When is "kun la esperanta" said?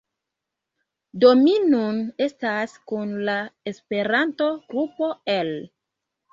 2.93-4.51